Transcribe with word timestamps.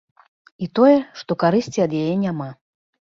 І 0.65 0.69
тое, 0.79 0.95
што 1.19 1.37
карысці 1.43 1.85
ад 1.87 1.91
яе 2.01 2.13
няма. 2.27 2.49